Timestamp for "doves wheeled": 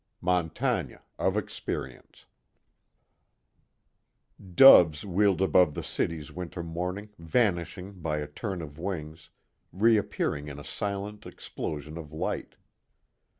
4.55-5.43